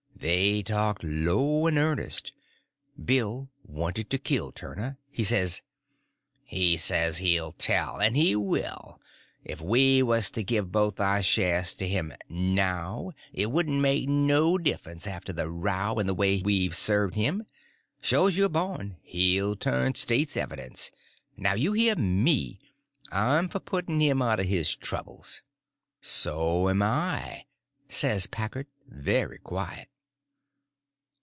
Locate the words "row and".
15.49-16.07